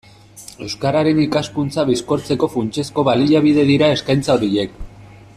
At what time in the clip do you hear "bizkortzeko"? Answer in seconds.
1.89-2.49